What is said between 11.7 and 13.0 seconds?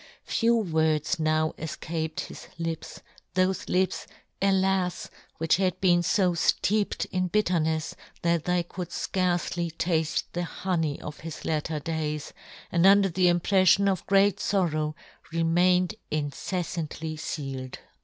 days, and